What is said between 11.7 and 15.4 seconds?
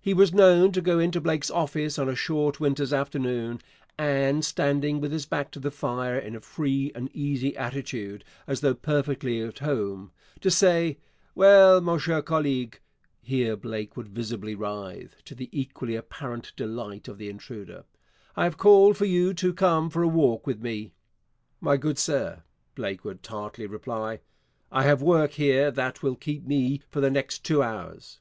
mon cher collègue' (here Blake would visibly writhe, to